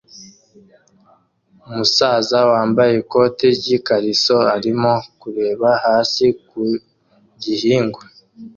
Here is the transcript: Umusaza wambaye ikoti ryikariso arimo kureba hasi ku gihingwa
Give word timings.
Umusaza 1.67 2.37
wambaye 2.51 2.93
ikoti 3.03 3.45
ryikariso 3.57 4.37
arimo 4.55 4.93
kureba 5.21 5.69
hasi 5.85 6.25
ku 6.47 6.61
gihingwa 7.43 8.01